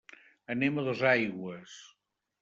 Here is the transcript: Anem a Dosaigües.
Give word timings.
Anem 0.53 0.79
a 0.79 0.85
Dosaigües. 0.87 1.75